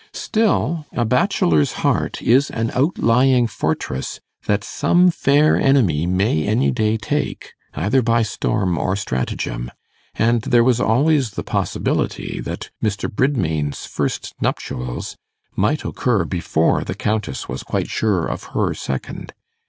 [0.13, 6.97] Still, a bachelor's heart is an outlying fortress that some fair enemy may any day
[6.97, 9.69] take either by storm or stratagem;
[10.15, 13.07] and there was always the possibility that Mr.
[13.07, 15.17] Bridmain's first nuptials
[15.55, 19.35] might occur before the Countess was quite sure of her second.